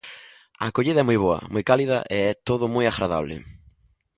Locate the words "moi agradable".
2.75-3.35